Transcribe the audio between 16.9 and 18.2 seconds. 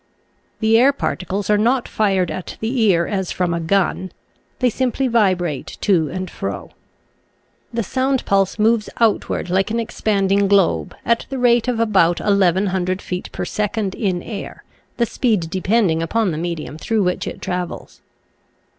which it travels.